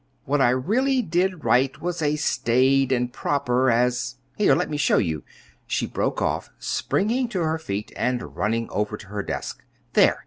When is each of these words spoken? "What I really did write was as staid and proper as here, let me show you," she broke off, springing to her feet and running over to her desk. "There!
"What 0.25 0.41
I 0.41 0.49
really 0.49 1.03
did 1.03 1.45
write 1.45 1.79
was 1.79 2.01
as 2.01 2.23
staid 2.23 2.91
and 2.91 3.13
proper 3.13 3.69
as 3.69 4.15
here, 4.35 4.55
let 4.55 4.67
me 4.67 4.75
show 4.77 4.97
you," 4.97 5.21
she 5.67 5.85
broke 5.85 6.23
off, 6.23 6.49
springing 6.57 7.27
to 7.27 7.41
her 7.41 7.59
feet 7.59 7.91
and 7.95 8.35
running 8.35 8.67
over 8.71 8.97
to 8.97 9.07
her 9.09 9.21
desk. 9.21 9.63
"There! 9.93 10.19